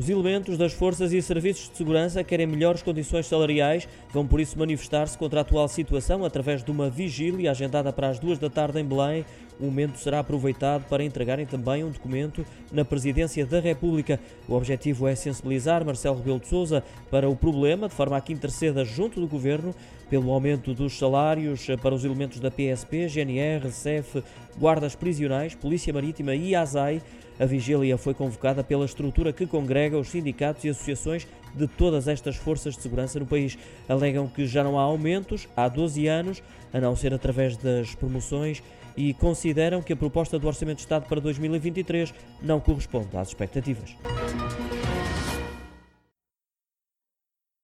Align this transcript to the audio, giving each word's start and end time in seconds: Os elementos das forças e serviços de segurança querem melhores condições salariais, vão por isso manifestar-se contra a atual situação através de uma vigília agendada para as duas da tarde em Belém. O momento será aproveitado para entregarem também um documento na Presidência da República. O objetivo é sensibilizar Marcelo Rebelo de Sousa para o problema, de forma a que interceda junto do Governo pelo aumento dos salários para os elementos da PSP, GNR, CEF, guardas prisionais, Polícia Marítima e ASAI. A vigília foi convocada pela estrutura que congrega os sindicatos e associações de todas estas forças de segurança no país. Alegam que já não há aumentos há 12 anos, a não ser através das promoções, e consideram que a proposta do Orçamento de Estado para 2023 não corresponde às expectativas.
Os 0.00 0.08
elementos 0.08 0.56
das 0.56 0.72
forças 0.72 1.12
e 1.12 1.20
serviços 1.20 1.68
de 1.68 1.76
segurança 1.76 2.24
querem 2.24 2.46
melhores 2.46 2.80
condições 2.80 3.26
salariais, 3.26 3.86
vão 4.10 4.26
por 4.26 4.40
isso 4.40 4.58
manifestar-se 4.58 5.18
contra 5.18 5.40
a 5.40 5.42
atual 5.42 5.68
situação 5.68 6.24
através 6.24 6.64
de 6.64 6.70
uma 6.70 6.88
vigília 6.88 7.50
agendada 7.50 7.92
para 7.92 8.08
as 8.08 8.18
duas 8.18 8.38
da 8.38 8.48
tarde 8.48 8.80
em 8.80 8.84
Belém. 8.84 9.26
O 9.60 9.66
momento 9.66 9.98
será 9.98 10.20
aproveitado 10.20 10.88
para 10.88 11.04
entregarem 11.04 11.44
também 11.44 11.84
um 11.84 11.90
documento 11.90 12.46
na 12.72 12.82
Presidência 12.82 13.44
da 13.44 13.60
República. 13.60 14.18
O 14.48 14.54
objetivo 14.54 15.06
é 15.06 15.14
sensibilizar 15.14 15.84
Marcelo 15.84 16.16
Rebelo 16.16 16.40
de 16.40 16.48
Sousa 16.48 16.82
para 17.10 17.28
o 17.28 17.36
problema, 17.36 17.86
de 17.86 17.94
forma 17.94 18.16
a 18.16 18.22
que 18.22 18.32
interceda 18.32 18.86
junto 18.86 19.20
do 19.20 19.28
Governo 19.28 19.74
pelo 20.08 20.32
aumento 20.32 20.72
dos 20.72 20.98
salários 20.98 21.66
para 21.82 21.94
os 21.94 22.06
elementos 22.06 22.40
da 22.40 22.50
PSP, 22.50 23.06
GNR, 23.06 23.70
CEF, 23.70 24.24
guardas 24.58 24.94
prisionais, 24.94 25.54
Polícia 25.54 25.92
Marítima 25.92 26.34
e 26.34 26.54
ASAI. 26.54 27.02
A 27.40 27.46
vigília 27.46 27.96
foi 27.96 28.12
convocada 28.12 28.62
pela 28.62 28.84
estrutura 28.84 29.32
que 29.32 29.46
congrega 29.46 29.98
os 29.98 30.10
sindicatos 30.10 30.62
e 30.62 30.68
associações 30.68 31.26
de 31.54 31.66
todas 31.66 32.06
estas 32.06 32.36
forças 32.36 32.76
de 32.76 32.82
segurança 32.82 33.18
no 33.18 33.24
país. 33.24 33.56
Alegam 33.88 34.28
que 34.28 34.46
já 34.46 34.62
não 34.62 34.78
há 34.78 34.82
aumentos 34.82 35.48
há 35.56 35.66
12 35.66 36.06
anos, 36.06 36.42
a 36.70 36.78
não 36.78 36.94
ser 36.94 37.14
através 37.14 37.56
das 37.56 37.94
promoções, 37.94 38.62
e 38.94 39.14
consideram 39.14 39.80
que 39.80 39.94
a 39.94 39.96
proposta 39.96 40.38
do 40.38 40.46
Orçamento 40.46 40.76
de 40.76 40.82
Estado 40.82 41.08
para 41.08 41.18
2023 41.18 42.12
não 42.42 42.60
corresponde 42.60 43.16
às 43.16 43.28
expectativas. 43.28 43.96